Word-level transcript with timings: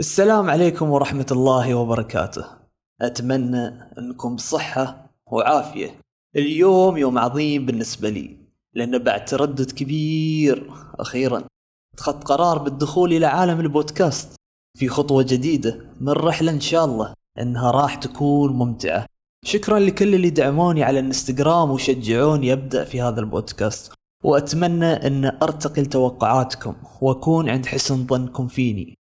السلام 0.00 0.50
عليكم 0.50 0.90
ورحمة 0.90 1.26
الله 1.30 1.74
وبركاته. 1.74 2.44
أتمنى 3.00 3.66
أنكم 3.98 4.36
بصحة 4.36 5.10
وعافية. 5.26 6.00
اليوم 6.36 6.96
يوم 6.96 7.18
عظيم 7.18 7.66
بالنسبة 7.66 8.08
لي 8.08 8.36
لأن 8.74 8.98
بعد 8.98 9.24
تردد 9.24 9.70
كبير. 9.70 10.70
أخيرا 10.98 11.42
اتخذت 11.94 12.24
قرار 12.24 12.58
بالدخول 12.58 13.12
إلى 13.12 13.26
عالم 13.26 13.60
البودكاست. 13.60 14.34
في 14.78 14.88
خطوة 14.88 15.22
جديدة 15.22 15.80
من 16.00 16.12
رحلة 16.12 16.52
إن 16.52 16.60
شاء 16.60 16.84
الله 16.84 17.14
إنها 17.38 17.70
راح 17.70 17.94
تكون 17.94 18.52
ممتعة. 18.52 19.06
شكرا 19.44 19.78
لكل 19.78 20.14
اللي 20.14 20.30
دعموني 20.30 20.82
على 20.82 21.00
الانستغرام 21.00 21.70
وشجعوني 21.70 22.52
أبدأ 22.52 22.84
في 22.84 23.00
هذا 23.00 23.20
البودكاست. 23.20 23.92
وأتمنى 24.24 24.92
أن 24.92 25.24
أرتقي 25.24 25.82
لتوقعاتكم 25.82 26.74
وأكون 27.00 27.48
عند 27.48 27.66
حسن 27.66 28.06
ظنكم 28.06 28.48
فيني. 28.48 28.99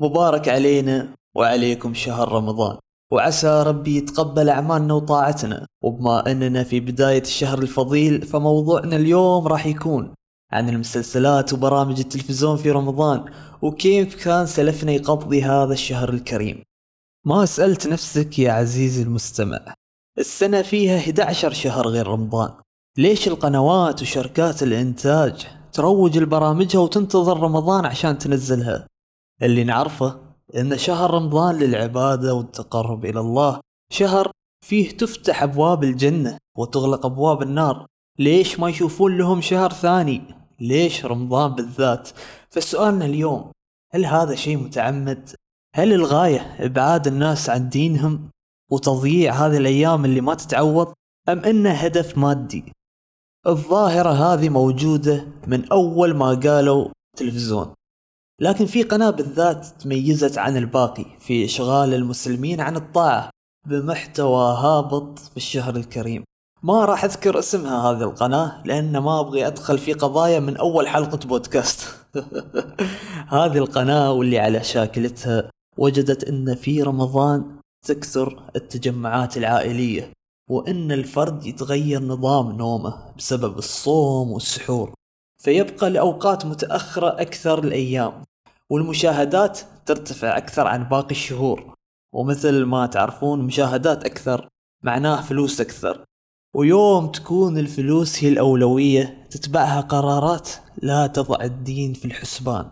مبارك 0.00 0.48
علينا 0.48 1.08
وعليكم 1.36 1.94
شهر 1.94 2.32
رمضان. 2.32 2.76
وعسى 3.12 3.62
ربي 3.66 3.96
يتقبل 3.96 4.48
أعمالنا 4.48 4.94
وطاعتنا. 4.94 5.66
وبما 5.84 6.30
أننا 6.30 6.64
في 6.64 6.80
بداية 6.80 7.22
الشهر 7.22 7.58
الفضيل 7.58 8.22
فموضوعنا 8.22 8.96
اليوم 8.96 9.46
راح 9.48 9.66
يكون 9.66 10.14
عن 10.52 10.68
المسلسلات 10.68 11.52
وبرامج 11.52 11.98
التلفزيون 11.98 12.56
في 12.56 12.70
رمضان 12.70 13.24
وكيف 13.62 14.24
كان 14.24 14.46
سلفنا 14.46 14.92
يقضي 14.92 15.42
هذا 15.42 15.72
الشهر 15.72 16.08
الكريم. 16.08 16.62
ما 17.26 17.44
سألت 17.44 17.86
نفسك 17.86 18.38
يا 18.38 18.52
عزيزي 18.52 19.02
المستمع 19.02 19.74
السنة 20.18 20.62
فيها 20.62 20.98
11 20.98 21.52
شهر 21.52 21.88
غير 21.88 22.06
رمضان. 22.06 22.50
ليش 22.98 23.28
القنوات 23.28 24.02
وشركات 24.02 24.62
الإنتاج 24.62 25.46
تروج 25.72 26.18
لبرامجها 26.18 26.80
وتنتظر 26.80 27.40
رمضان 27.40 27.84
عشان 27.84 28.18
تنزلها؟ 28.18 28.86
اللي 29.42 29.64
نعرفه 29.64 30.20
إن 30.56 30.78
شهر 30.78 31.10
رمضان 31.10 31.56
للعبادة 31.56 32.34
والتقرب 32.34 33.04
إلى 33.04 33.20
الله 33.20 33.60
شهر 33.92 34.30
فيه 34.66 34.90
تفتح 34.96 35.42
أبواب 35.42 35.84
الجنة 35.84 36.38
وتغلق 36.58 37.06
أبواب 37.06 37.42
النار. 37.42 37.86
ليش 38.18 38.60
ما 38.60 38.68
يشوفون 38.68 39.18
لهم 39.18 39.40
شهر 39.40 39.72
ثاني؟ 39.72 40.22
ليش 40.60 41.04
رمضان 41.04 41.54
بالذات؟ 41.54 42.08
فسؤالنا 42.50 43.04
اليوم 43.04 43.52
هل 43.92 44.06
هذا 44.06 44.34
شيء 44.34 44.56
متعمد؟ 44.56 45.30
هل 45.74 45.92
الغاية 45.92 46.56
إبعاد 46.58 47.06
الناس 47.06 47.50
عن 47.50 47.68
دينهم 47.68 48.30
وتضييع 48.70 49.34
هذه 49.34 49.56
الأيام 49.56 50.04
اللي 50.04 50.20
ما 50.20 50.34
تتعوض؟ 50.34 50.92
أم 51.28 51.38
إنه 51.38 51.70
هدف 51.70 52.18
مادي؟ 52.18 52.72
الظاهرة 53.46 54.10
هذه 54.10 54.48
موجودة 54.48 55.26
من 55.46 55.72
أول 55.72 56.14
ما 56.14 56.34
قالوا 56.34 56.88
تلفزيون. 57.16 57.74
لكن 58.40 58.66
في 58.66 58.82
قناة 58.82 59.10
بالذات 59.10 59.66
تميزت 59.66 60.38
عن 60.38 60.56
الباقي 60.56 61.04
في 61.20 61.44
إشغال 61.44 61.94
المسلمين 61.94 62.60
عن 62.60 62.76
الطاعة 62.76 63.30
بمحتوى 63.66 64.56
هابط 64.58 65.18
في 65.18 65.36
الشهر 65.36 65.76
الكريم. 65.76 66.24
ما 66.62 66.84
راح 66.84 67.04
أذكر 67.04 67.38
اسمها 67.38 67.90
هذه 67.90 68.02
القناة 68.02 68.62
لأن 68.64 68.98
ما 68.98 69.20
أبغي 69.20 69.46
أدخل 69.46 69.78
في 69.78 69.92
قضايا 69.92 70.40
من 70.40 70.56
أول 70.56 70.88
حلقة 70.88 71.18
بودكاست. 71.28 71.88
هذه 73.38 73.58
القناة 73.58 74.12
واللي 74.12 74.38
على 74.38 74.64
شاكلتها 74.64 75.50
وجدت 75.78 76.24
أن 76.24 76.54
في 76.54 76.82
رمضان 76.82 77.60
تكثر 77.86 78.42
التجمعات 78.56 79.36
العائلية 79.36 80.12
وأن 80.50 80.92
الفرد 80.92 81.46
يتغير 81.46 82.02
نظام 82.02 82.52
نومه 82.52 83.12
بسبب 83.18 83.58
الصوم 83.58 84.32
والسحور 84.32 84.94
فيبقى 85.42 85.90
لأوقات 85.90 86.46
متأخرة 86.46 87.20
أكثر 87.20 87.64
الأيام. 87.64 88.22
والمشاهدات 88.70 89.60
ترتفع 89.86 90.36
أكثر 90.36 90.66
عن 90.66 90.84
باقي 90.84 91.10
الشهور. 91.10 91.74
ومثل 92.14 92.64
ما 92.64 92.86
تعرفون 92.86 93.42
مشاهدات 93.42 94.04
أكثر 94.04 94.48
معناه 94.84 95.20
فلوس 95.20 95.60
أكثر. 95.60 96.04
ويوم 96.56 97.06
تكون 97.06 97.58
الفلوس 97.58 98.24
هي 98.24 98.28
الأولوية 98.28 99.26
تتبعها 99.30 99.80
قرارات 99.80 100.48
لا 100.82 101.06
تضع 101.06 101.44
الدين 101.44 101.92
في 101.92 102.04
الحسبان. 102.04 102.70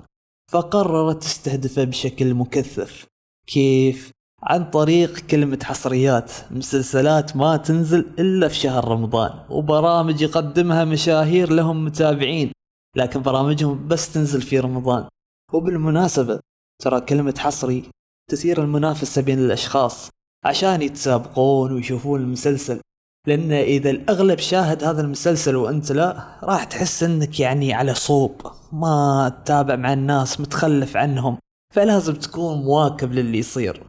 فقررت 0.52 1.22
تستهدفه 1.22 1.84
بشكل 1.84 2.34
مكثف. 2.34 3.06
كيف؟ 3.46 4.10
عن 4.42 4.70
طريق 4.70 5.18
كلمة 5.18 5.58
حصريات. 5.62 6.32
مسلسلات 6.50 7.36
ما 7.36 7.56
تنزل 7.56 7.98
إلا 8.18 8.48
في 8.48 8.54
شهر 8.54 8.88
رمضان. 8.88 9.46
وبرامج 9.50 10.22
يقدمها 10.22 10.84
مشاهير 10.84 11.52
لهم 11.52 11.84
متابعين. 11.84 12.52
لكن 12.96 13.22
برامجهم 13.22 13.88
بس 13.88 14.12
تنزل 14.12 14.42
في 14.42 14.60
رمضان. 14.60 15.08
وبالمناسبة 15.52 16.40
ترى 16.82 17.00
كلمة 17.00 17.34
حصري 17.38 17.90
تثير 18.30 18.62
المنافسة 18.62 19.22
بين 19.22 19.38
الأشخاص 19.38 20.08
عشان 20.44 20.82
يتسابقون 20.82 21.72
ويشوفون 21.72 22.20
المسلسل. 22.20 22.80
لأن 23.26 23.52
إذا 23.52 23.90
الأغلب 23.90 24.38
شاهد 24.38 24.84
هذا 24.84 25.00
المسلسل 25.00 25.56
وأنت 25.56 25.92
لا 25.92 26.38
راح 26.42 26.64
تحس 26.64 27.02
أنك 27.02 27.40
يعني 27.40 27.74
على 27.74 27.94
صوب 27.94 28.52
ما 28.72 29.28
تتابع 29.44 29.76
مع 29.76 29.92
الناس 29.92 30.40
متخلف 30.40 30.96
عنهم 30.96 31.38
فلازم 31.74 32.14
تكون 32.14 32.58
مواكب 32.62 33.12
للي 33.12 33.38
يصير. 33.38 33.86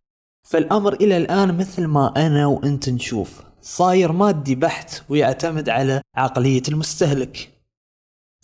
فالأمر 0.48 0.94
إلى 0.94 1.18
الآن 1.18 1.58
مثل 1.58 1.86
ما 1.86 2.14
أنا 2.28 2.46
وأنت 2.46 2.90
نشوف 2.90 3.42
صاير 3.62 4.12
مادي 4.12 4.56
بحت 4.56 5.02
ويعتمد 5.10 5.70
على 5.70 6.02
عقلية 6.16 6.64
المستهلك. 6.68 7.50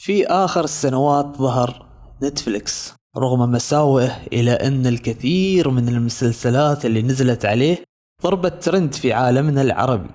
في 0.02 0.28
آخر 0.28 0.64
السنوات 0.64 1.26
ظهر 1.38 1.86
نتفليكس. 2.24 2.94
رغم 3.18 3.52
مساوئه 3.52 4.18
إلى 4.34 4.52
أن 4.52 4.88
الكثير 4.88 5.70
من 5.70 5.90
المسلسلات 5.90 6.86
اللي 6.86 7.02
نزلت 7.02 7.46
عليه 7.46 7.78
ضربت 8.24 8.64
ترند 8.64 8.94
في 8.94 9.14
عالمنا 9.14 9.62
العربي 9.62 10.10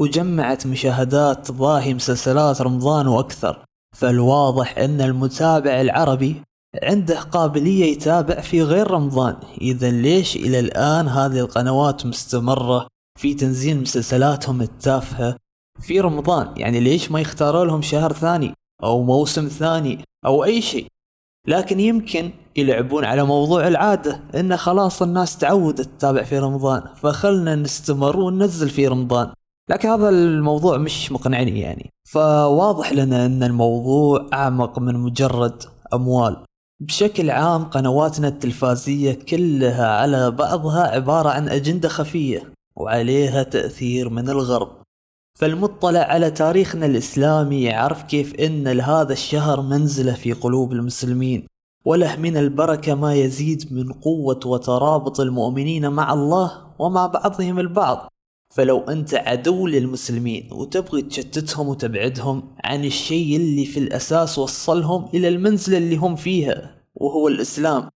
وجمعت 0.00 0.66
مشاهدات 0.66 1.50
ضاهي 1.50 1.94
مسلسلات 1.94 2.60
رمضان 2.60 3.06
وأكثر 3.06 3.64
فالواضح 3.96 4.78
أن 4.78 5.00
المتابع 5.00 5.80
العربي 5.80 6.42
عنده 6.82 7.20
قابلية 7.20 7.84
يتابع 7.84 8.40
في 8.40 8.62
غير 8.62 8.90
رمضان. 8.90 9.36
إذا 9.60 9.90
ليش 9.90 10.36
إلى 10.36 10.60
الآن 10.60 11.08
هذه 11.08 11.38
القنوات 11.38 12.06
مستمرة 12.06 12.86
في 13.18 13.34
تنزيل 13.34 13.80
مسلسلاتهم 13.80 14.62
التافهة 14.62 15.36
في 15.80 16.00
رمضان؟ 16.00 16.54
يعني 16.56 16.80
ليش 16.80 17.10
ما 17.10 17.20
يختاروا 17.20 17.64
لهم 17.64 17.82
شهر 17.82 18.12
ثاني 18.12 18.54
أو 18.82 19.02
موسم 19.02 19.48
ثاني 19.48 20.04
أو 20.26 20.44
أي 20.44 20.62
شيء؟ 20.62 20.86
لكن 21.46 21.80
يمكن 21.80 22.30
يلعبون 22.56 23.04
على 23.04 23.24
موضوع 23.24 23.68
العادة 23.68 24.20
إن 24.34 24.56
خلاص 24.56 25.02
الناس 25.02 25.38
تعودت 25.38 25.80
تتابع 25.80 26.22
في 26.22 26.38
رمضان 26.38 26.82
فخلنا 26.96 27.54
نستمر 27.56 28.20
وننزل 28.20 28.70
في 28.70 28.86
رمضان. 28.86 29.32
لكن 29.70 29.88
هذا 29.88 30.08
الموضوع 30.08 30.76
مش 30.76 31.12
مقنعني 31.12 31.60
يعني. 31.60 31.90
فواضح 32.08 32.92
لنا 32.92 33.26
أن 33.26 33.42
الموضوع 33.42 34.26
أعمق 34.32 34.78
من 34.78 34.94
مجرد 34.94 35.62
أموال. 35.94 36.44
بشكل 36.80 37.30
عام 37.30 37.64
قنواتنا 37.64 38.28
التلفازية 38.28 39.12
كلها 39.12 39.86
على 39.86 40.30
بعضها 40.30 40.82
عبارة 40.82 41.28
عن 41.28 41.48
أجندة 41.48 41.88
خفية 41.88 42.52
وعليها 42.76 43.42
تأثير 43.42 44.08
من 44.08 44.28
الغرب. 44.30 44.68
فالمطلع 45.38 46.00
على 46.00 46.30
تاريخنا 46.30 46.86
الإسلامي 46.86 47.62
يعرف 47.62 48.02
كيف 48.02 48.34
إن 48.34 48.68
لهذا 48.68 49.12
الشهر 49.12 49.60
منزلة 49.60 50.12
في 50.12 50.32
قلوب 50.32 50.72
المسلمين 50.72 51.46
وله 51.84 52.16
من 52.16 52.36
البركة 52.36 52.94
ما 52.94 53.14
يزيد 53.14 53.72
من 53.72 53.92
قوة 53.92 54.40
وترابط 54.46 55.20
المؤمنين 55.20 55.90
مع 55.90 56.12
الله 56.12 56.66
ومع 56.78 57.06
بعضهم 57.06 57.58
البعض. 57.58 58.08
فلو 58.54 58.78
أنت 58.78 59.14
عدو 59.14 59.66
للمسلمين 59.66 60.48
وتبغي 60.52 61.02
تشتتهم 61.02 61.68
وتبعدهم 61.68 62.56
عن 62.64 62.84
الشيء 62.84 63.36
اللي 63.36 63.64
في 63.64 63.78
الأساس 63.80 64.38
وصلهم 64.38 65.08
إلى 65.14 65.28
المنزلة 65.28 65.78
اللي 65.78 65.96
هم 65.96 66.16
فيها 66.16 66.74
وهو 66.94 67.28
الإسلام. 67.28 67.88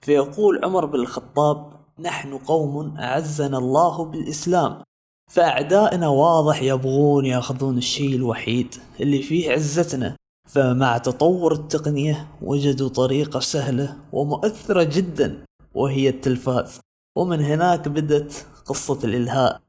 فيقول 0.00 0.64
عمر 0.64 0.86
بن 0.86 1.00
الخطاب 1.00 1.72
نحن 1.98 2.38
قوم 2.38 2.96
أعزنا 2.96 3.58
الله 3.58 4.04
بالإسلام. 4.04 4.82
فأعدائنا 5.32 6.08
واضح 6.08 6.62
يبغون 6.62 7.26
ياخذون 7.26 7.78
الشيء 7.78 8.14
الوحيد 8.16 8.74
اللي 9.00 9.22
فيه 9.22 9.52
عزتنا. 9.52 10.16
فمع 10.48 10.98
تطور 10.98 11.52
التقنية 11.52 12.28
وجدوا 12.42 12.88
طريقة 12.88 13.40
سهلة 13.40 13.96
ومؤثرة 14.12 14.82
جدا 14.82 15.44
وهي 15.74 16.08
التلفاز. 16.08 16.80
ومن 17.18 17.40
هناك 17.40 17.88
بدت 17.88 18.46
قصة 18.66 18.98
الإلهاء. 19.04 19.60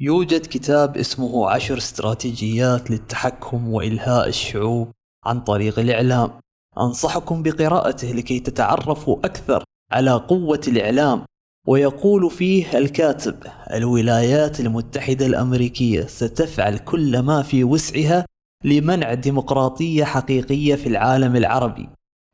يوجد 0.00 0.46
كتاب 0.46 0.96
اسمه 0.96 1.50
عشر 1.50 1.78
استراتيجيات 1.78 2.90
للتحكم 2.90 3.68
وإلهاء 3.74 4.28
الشعوب 4.28 4.90
عن 5.24 5.40
طريق 5.40 5.78
الإعلام. 5.78 6.30
أنصحكم 6.78 7.42
بقراءته 7.42 8.12
لكي 8.12 8.40
تتعرفوا 8.40 9.18
أكثر 9.18 9.64
على 9.92 10.12
قوة 10.12 10.60
الإعلام. 10.68 11.24
ويقول 11.68 12.30
فيه 12.30 12.78
الكاتب 12.78 13.34
الولايات 13.74 14.60
المتحدة 14.60 15.26
الأمريكية 15.26 16.02
ستفعل 16.06 16.78
كل 16.78 17.18
ما 17.18 17.42
في 17.42 17.64
وسعها 17.64 18.26
لمنع 18.64 19.14
ديمقراطية 19.14 20.04
حقيقية 20.04 20.74
في 20.74 20.88
العالم 20.88 21.36
العربي. 21.36 21.88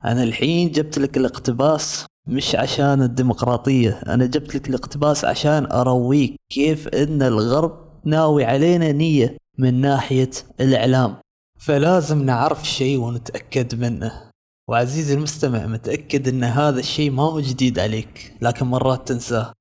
أنا 0.04 0.22
الحين 0.22 0.70
جبت 0.70 0.98
لك 0.98 1.16
الاقتباس 1.16 2.06
مش 2.28 2.54
عشان 2.54 3.02
الديمقراطية 3.02 4.00
أنا 4.08 4.26
جبت 4.26 4.54
لك 4.54 4.68
الاقتباس 4.68 5.24
عشان 5.24 5.72
أرويك 5.72 6.36
كيف 6.52 6.88
أن 6.88 7.22
الغرب 7.22 8.00
ناوي 8.04 8.44
علينا 8.44 8.92
نية 8.92 9.36
من 9.58 9.80
ناحية 9.80 10.30
الإعلام. 10.60 11.16
فلازم 11.58 12.22
نعرف 12.22 12.68
شيء 12.68 12.98
ونتأكد 12.98 13.74
منه. 13.74 14.33
وعزيزي 14.70 15.14
المستمع 15.14 15.66
متأكد 15.66 16.28
أن 16.28 16.44
هذا 16.44 16.80
الشيء 16.80 17.10
ما 17.10 17.22
هو 17.22 17.40
جديد 17.40 17.78
عليك 17.78 18.36
لكن 18.42 18.66
مرات 18.66 19.08
تنساه. 19.08 19.52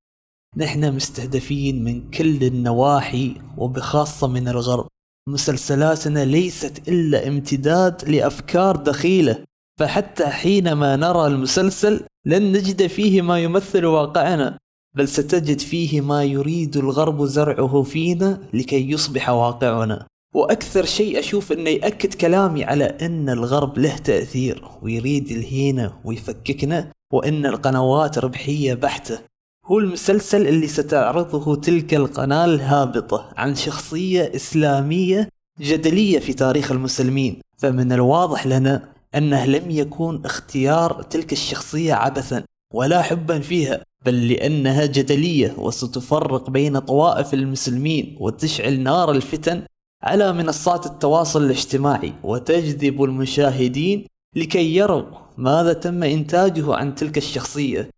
نحن 0.58 0.96
مستهدفين 0.96 1.84
من 1.84 2.12
كل 2.12 2.44
النواحي 2.44 3.36
وبخاصة 3.58 4.28
من 4.28 4.48
الغرب. 4.48 4.88
مسلسلاتنا 5.30 6.26
ليست 6.26 6.88
إلا 6.88 7.28
امتداد 7.28 8.10
لأفكار 8.10 8.76
دخيلة 8.76 9.44
فحتى 9.80 10.26
حينما 10.26 10.96
نرى 10.96 11.28
المسلسل 11.28 12.06
لن 12.26 12.52
نجد 12.52 12.88
فيه 12.88 13.22
ما 13.22 13.40
يمثل 13.40 13.86
واقعنا 13.86 14.58
بل 14.96 15.08
ستجد 15.08 15.60
فيه 15.60 16.02
ما 16.02 16.24
يريد 16.24 16.78
الغرب 16.78 17.26
زرعه 17.26 17.84
فينا 17.84 18.50
لكي 18.54 18.92
يصبح 18.92 19.30
واقعنا. 19.30 20.08
وأكثر 20.34 20.86
شيء 20.86 21.20
أشوف 21.20 21.52
إنه 21.52 21.70
يأكد 21.70 22.14
كلامي 22.14 22.64
على 22.64 22.86
إن 22.86 23.30
الغرب 23.30 23.78
له 23.78 23.98
تأثير 23.98 24.64
ويريد 24.82 25.32
الهينا 25.32 25.94
ويفككنا 26.06 26.92
وإن 27.14 27.46
القنوات 27.46 28.18
ربحيه 28.18 28.74
بحتة. 28.74 29.20
هو 29.66 29.80
المسلسل 29.80 30.48
اللي 30.48 30.68
ستعرضه 30.68 31.56
تلك 31.56 31.94
القناة 31.94 32.46
الهابطة 32.46 33.34
عن 33.38 33.56
شخصية 33.56 34.32
إسلامية 34.36 35.30
جدلية 35.62 36.20
في 36.20 36.34
تاريخ 36.34 36.72
المسلمين. 36.72 37.42
فمن 37.58 37.92
الواضح 37.92 38.48
لنا 38.48 38.90
أنه 39.16 39.46
لم 39.46 39.72
يكون 39.72 40.26
اختيار 40.26 41.02
تلك 41.02 41.34
الشخصية 41.34 41.94
عبثا 41.94 42.44
ولا 42.74 43.02
حبا 43.02 43.40
فيها 43.40 43.84
بل 44.06 44.28
لأنها 44.28 44.86
جدلية 44.86 45.54
وستفرق 45.58 46.50
بين 46.50 46.80
طوائف 46.80 47.34
المسلمين 47.34 48.18
وتشعل 48.20 48.80
نار 48.80 49.12
الفتن 49.12 49.64
على 50.04 50.34
منصات 50.34 50.86
التواصل 50.86 51.44
الاجتماعي 51.44 52.14
وتجذب 52.24 53.04
المشاهدين 53.04 54.08
لكي 54.36 54.76
يروا 54.76 55.04
ماذا 55.38 55.74
تم 55.74 56.04
إنتاجه 56.04 56.76
عن 56.76 56.96
تلك 56.96 57.18
الشخصية. 57.18 57.90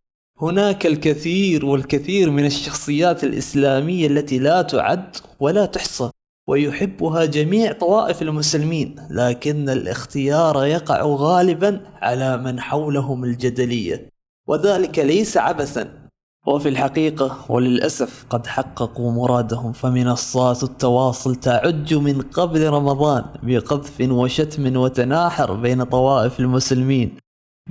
هناك 0.41 0.85
الكثير 0.85 1.65
والكثير 1.65 2.29
من 2.29 2.45
الشخصيات 2.45 3.23
الإسلامية 3.23 4.07
التي 4.07 4.39
لا 4.39 4.61
تعد 4.61 5.15
ولا 5.39 5.65
تحصى 5.65 6.09
ويحبها 6.47 7.25
جميع 7.25 7.71
طوائف 7.71 8.21
المسلمين 8.21 8.95
لكن 9.09 9.69
الاختيار 9.69 10.65
يقع 10.65 11.01
غالبا 11.03 11.81
على 12.01 12.37
من 12.37 12.59
حولهم 12.59 13.23
الجدلية. 13.23 14.09
وذلك 14.47 14.99
ليس 14.99 15.37
عبثا. 15.37 16.04
وفي 16.47 16.69
الحقيقة 16.69 17.45
وللأسف 17.49 18.25
قد 18.29 18.47
حققوا 18.47 19.11
مرادهم 19.11 19.73
فمنصات 19.73 20.63
التواصل 20.63 21.35
تعج 21.35 21.93
من 21.93 22.21
قبل 22.21 22.69
رمضان 22.69 23.25
بقذف 23.43 24.01
وشتم 24.01 24.77
وتناحر 24.77 25.53
بين 25.53 25.83
طوائف 25.83 26.39
المسلمين. 26.39 27.17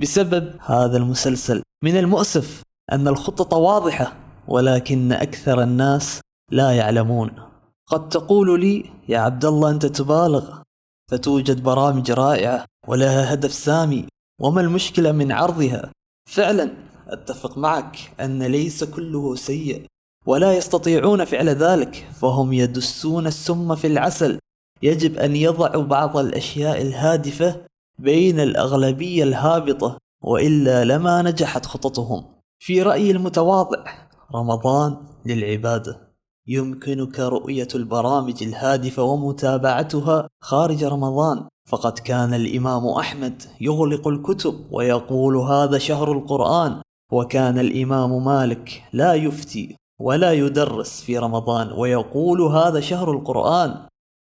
بسبب 0.01 0.55
هذا 0.65 0.97
المسلسل 0.97 1.61
من 1.83 1.97
المؤسف 1.97 2.61
أن 2.91 3.07
الخطط 3.07 3.53
واضحة 3.53 4.13
ولكن 4.47 5.11
أكثر 5.11 5.63
الناس 5.63 6.21
لا 6.51 6.71
يعلمون. 6.71 7.31
قد 7.87 8.09
تقول 8.09 8.59
لي 8.61 8.85
يا 9.09 9.19
عبد 9.19 9.45
الله 9.45 9.69
أنت 9.69 9.85
تبالغ 9.85 10.59
فتوجد 11.11 11.63
برامج 11.63 12.11
رائعة 12.11 12.65
ولها 12.87 13.33
هدف 13.33 13.53
سامي 13.53 14.05
وما 14.41 14.61
المشكلة 14.61 15.11
من 15.11 15.31
عرضها؟ 15.31 15.91
فعلا 16.29 16.71
أتفق 17.07 17.57
معك 17.57 17.97
أن 18.19 18.43
ليس 18.43 18.83
كله 18.83 19.35
سيء 19.35 19.85
ولا 20.25 20.53
يستطيعون 20.53 21.25
فعل 21.25 21.49
ذلك 21.49 22.07
فهم 22.13 22.53
يدسون 22.53 23.27
السم 23.27 23.75
في 23.75 23.87
العسل. 23.87 24.39
يجب 24.83 25.17
أن 25.17 25.35
يضعوا 25.35 25.83
بعض 25.83 26.17
الأشياء 26.17 26.81
الهادفة 26.81 27.61
بين 27.99 28.39
الأغلبية 28.39 29.23
الهابطة 29.23 29.97
وإلا 30.23 30.83
لما 30.83 31.21
نجحت 31.21 31.65
خططهم. 31.65 32.25
في 32.59 32.81
رأيي 32.81 33.11
المتواضع 33.11 33.83
رمضان 34.35 34.97
للعبادة. 35.25 36.15
يمكنك 36.47 37.19
رؤية 37.19 37.67
البرامج 37.75 38.43
الهادفة 38.43 39.03
ومتابعتها 39.03 40.27
خارج 40.41 40.83
رمضان. 40.83 41.47
فقد 41.69 41.99
كان 41.99 42.33
الإمام 42.33 42.87
أحمد 42.87 43.43
يغلق 43.61 44.07
الكتب 44.07 44.65
ويقول 44.71 45.37
هذا 45.37 45.77
شهر 45.77 46.11
القرآن. 46.11 46.81
وكان 47.11 47.59
الإمام 47.59 48.25
مالك 48.25 48.83
لا 48.93 49.13
يفتي 49.13 49.75
ولا 49.99 50.33
يدرس 50.33 51.01
في 51.01 51.17
رمضان 51.17 51.71
ويقول 51.71 52.41
هذا 52.41 52.79
شهر 52.79 53.11
القرآن. 53.11 53.87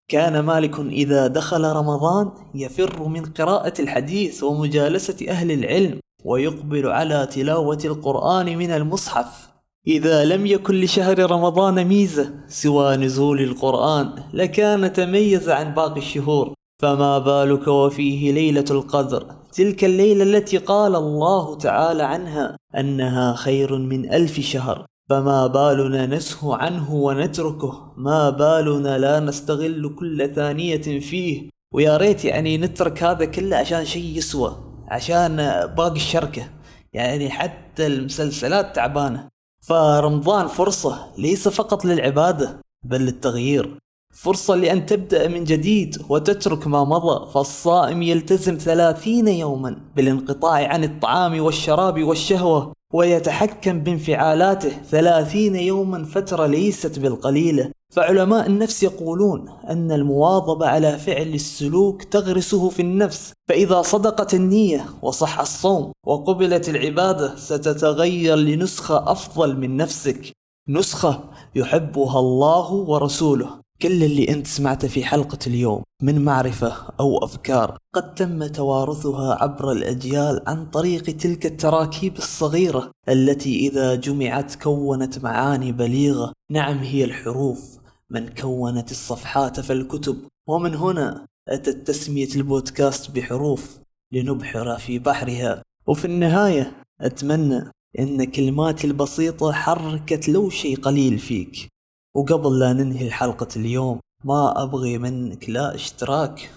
كان 0.08 0.40
مالك 0.40 0.80
إذا 0.80 1.26
دخل 1.26 1.64
رمضان 1.64 2.30
يفر 2.54 3.08
من 3.08 3.24
قراءة 3.24 3.80
الحديث 3.80 4.42
ومجالسة 4.42 5.28
أهل 5.28 5.50
العلم 5.52 6.00
ويقبل 6.24 6.86
على 6.86 7.26
تلاوة 7.26 7.78
القرآن 7.84 8.58
من 8.58 8.70
المصحف. 8.70 9.48
إذا 9.86 10.24
لم 10.24 10.46
يكن 10.46 10.74
لشهر 10.74 11.30
رمضان 11.30 11.84
ميزة 11.84 12.34
سوى 12.48 12.96
نزول 12.96 13.40
القرآن 13.40 14.22
لكان 14.32 14.92
تميز 14.92 15.48
عن 15.48 15.74
باقي 15.74 15.98
الشهور. 15.98 16.54
فما 16.82 17.18
بالك 17.18 17.68
وفيه 17.68 18.32
ليلة 18.32 18.64
القدر؟ 18.70 19.36
تلك 19.52 19.84
الليلة 19.84 20.22
التي 20.22 20.58
قال 20.58 20.96
الله 20.96 21.56
تعالى 21.56 22.02
عنها 22.02 22.56
أنها 22.76 23.34
خير 23.34 23.78
من 23.78 24.12
ألف 24.12 24.40
شهر. 24.40 24.86
فما 25.10 25.46
بالنا 25.46 26.06
نسهو 26.06 26.52
عنه 26.52 26.94
ونتركه. 26.94 27.92
ما 27.96 28.30
بالنا 28.30 28.98
لا 28.98 29.20
نستغل 29.20 29.94
كل 29.98 30.34
ثانية 30.34 31.00
فيه. 31.00 31.50
ويا 31.74 31.96
ريت 31.96 32.24
يعني 32.24 32.58
نترك 32.58 33.02
هذا 33.02 33.24
كله 33.24 33.56
عشان 33.56 33.84
شيء 33.84 34.16
يسوى 34.18 34.56
عشان 34.88 35.36
باقي 35.76 35.96
الشركة. 35.96 36.50
يعني 36.92 37.30
حتى 37.30 37.86
المسلسلات 37.86 38.76
تعبانة. 38.76 39.28
فرمضان 39.60 40.46
فرصة 40.46 41.12
ليس 41.18 41.48
فقط 41.48 41.84
للعبادة 41.84 42.60
بل 42.84 43.00
للتغيير. 43.00 43.78
فرصة 44.16 44.54
لأن 44.54 44.86
تبدأ 44.86 45.28
من 45.28 45.44
جديد 45.44 45.96
وتترك 46.08 46.66
ما 46.66 46.84
مضى 46.84 47.32
فالصائم 47.32 48.02
يلتزم 48.02 48.56
ثلاثين 48.56 49.28
يوما 49.28 49.76
بالانقطاع 49.96 50.68
عن 50.68 50.84
الطعام 50.84 51.40
والشراب 51.40 52.02
والشهوة 52.02 52.72
ويتحكم 52.94 53.80
بانفعالاته. 53.80 54.70
ثلاثين 54.90 55.56
يوما 55.56 56.04
فترة 56.04 56.46
ليست 56.46 56.98
بالقليلة 56.98 57.70
فعلماء 57.92 58.46
النفس 58.46 58.82
يقولون 58.82 59.48
أن 59.70 59.92
المواظبة 59.92 60.66
على 60.66 60.98
فعل 60.98 61.28
السلوك 61.28 62.04
تغرسه 62.04 62.68
في 62.68 62.82
النفس. 62.82 63.32
فإذا 63.48 63.82
صدقت 63.82 64.34
النية 64.34 64.86
وصح 65.02 65.40
الصوم 65.40 65.92
وقبلت 66.06 66.68
العبادة 66.68 67.36
ستتغير 67.36 68.36
لنسخة 68.36 69.12
أفضل 69.12 69.56
من 69.56 69.76
نفسك. 69.76 70.32
نسخة 70.68 71.24
يحبها 71.54 72.18
الله 72.18 72.72
ورسوله. 72.72 73.65
كل 73.82 74.04
اللي 74.04 74.28
أنت 74.28 74.46
سمعته 74.46 74.88
في 74.88 75.04
حلقة 75.04 75.38
اليوم 75.46 75.82
من 76.02 76.24
معرفة 76.24 76.72
أو 77.00 77.24
أفكار 77.24 77.78
قد 77.94 78.14
تم 78.14 78.46
توارثها 78.46 79.42
عبر 79.42 79.72
الأجيال 79.72 80.40
عن 80.46 80.66
طريق 80.66 81.02
تلك 81.02 81.46
التراكيب 81.46 82.16
الصغيرة 82.16 82.90
التي 83.08 83.68
إذا 83.68 83.94
جمعت 83.94 84.54
كونت 84.54 85.24
معاني 85.24 85.72
بليغة. 85.72 86.32
نعم 86.50 86.78
هي 86.78 87.04
الحروف 87.04 87.78
من 88.10 88.28
كونت 88.28 88.90
الصفحات 88.90 89.60
فالكتب 89.60 90.16
ومن 90.48 90.74
هنا 90.74 91.26
أتت 91.48 91.86
تسمية 91.86 92.28
البودكاست 92.36 93.10
بحروف 93.10 93.78
لنبحر 94.12 94.78
في 94.78 94.98
بحرها. 94.98 95.62
وفي 95.86 96.04
النهاية 96.04 96.72
أتمنى 97.00 97.70
إن 97.98 98.24
كلماتي 98.24 98.86
البسيطة 98.86 99.52
حركت 99.52 100.28
لو 100.28 100.50
شيء 100.50 100.76
قليل 100.76 101.18
فيك. 101.18 101.68
وقبل 102.16 102.58
لا 102.58 102.72
ننهي 102.72 103.10
حلقة 103.10 103.48
اليوم 103.56 104.00
ما 104.24 104.62
أبغي 104.62 104.98
منك 104.98 105.50
لا 105.50 105.74
اشتراك 105.74 106.50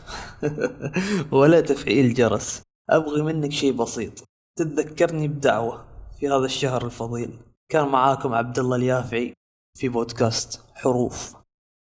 ولا 1.32 1.62
تفعيل 1.62 2.14
جرس. 2.14 2.62
أبغي 2.90 3.22
منك 3.22 3.52
شيء 3.52 3.72
بسيط. 3.72 4.24
تتذكرني 4.58 5.28
بدعوة 5.28 5.86
في 6.20 6.28
هذا 6.28 6.46
الشهر 6.46 6.86
الفضيل. 6.86 7.40
كان 7.72 7.88
معاكم 7.88 8.34
عبد 8.34 8.60
الله 8.60 8.76
اليافعي 8.76 9.34
في 9.78 9.90
بودكاست 9.90 10.62
حروف. 10.76 11.39